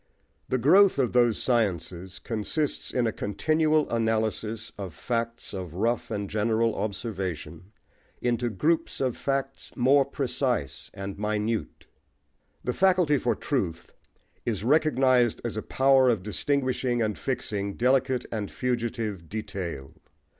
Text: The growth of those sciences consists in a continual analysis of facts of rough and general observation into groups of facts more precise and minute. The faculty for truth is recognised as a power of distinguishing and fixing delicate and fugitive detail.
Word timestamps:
The 0.49 0.57
growth 0.57 0.97
of 0.97 1.13
those 1.13 1.37
sciences 1.39 2.17
consists 2.17 2.89
in 2.89 3.05
a 3.05 3.11
continual 3.11 3.87
analysis 3.91 4.71
of 4.75 4.95
facts 4.95 5.53
of 5.53 5.75
rough 5.75 6.09
and 6.09 6.27
general 6.27 6.73
observation 6.73 7.71
into 8.19 8.49
groups 8.49 8.99
of 8.99 9.15
facts 9.15 9.71
more 9.75 10.03
precise 10.03 10.89
and 10.95 11.19
minute. 11.19 11.85
The 12.63 12.73
faculty 12.73 13.19
for 13.19 13.35
truth 13.35 13.93
is 14.43 14.63
recognised 14.63 15.39
as 15.45 15.55
a 15.55 15.61
power 15.61 16.09
of 16.09 16.23
distinguishing 16.23 17.03
and 17.03 17.15
fixing 17.15 17.75
delicate 17.75 18.25
and 18.31 18.49
fugitive 18.49 19.29
detail. 19.29 19.93